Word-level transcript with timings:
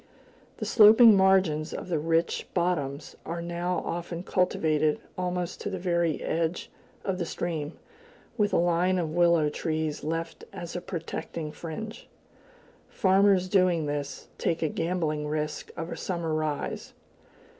The 0.57 0.65
sloping 0.65 1.15
margins 1.15 1.75
of 1.75 1.87
the 1.87 1.99
rich 1.99 2.47
bottoms 2.55 3.15
are 3.23 3.39
now 3.39 3.83
often 3.85 4.23
cultivated 4.23 4.99
almost 5.15 5.61
to 5.61 5.69
the 5.69 5.77
very 5.77 6.23
edge 6.23 6.71
of 7.05 7.19
the 7.19 7.25
stream, 7.27 7.73
with 8.35 8.51
a 8.51 8.55
line 8.57 8.97
of 8.97 9.11
willow 9.13 9.47
trees 9.49 10.03
left 10.03 10.43
as 10.51 10.75
a 10.75 10.81
protecting 10.81 11.51
fringe. 11.51 12.09
Farmers 12.89 13.47
doing 13.47 13.85
this 13.85 14.27
take 14.39 14.63
a 14.63 14.69
gambling 14.69 15.27
risk 15.27 15.69
of 15.77 15.91
a 15.91 15.95
summer 15.97 16.33
rise. 16.33 16.93